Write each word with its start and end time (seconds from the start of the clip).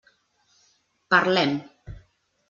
Parlem. 1.13 1.53